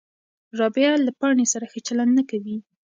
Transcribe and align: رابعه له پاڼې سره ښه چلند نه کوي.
رابعه 0.59 0.93
له 1.05 1.11
پاڼې 1.19 1.45
سره 1.53 1.65
ښه 1.71 1.79
چلند 1.87 2.11
نه 2.17 2.23
کوي. 2.29 2.57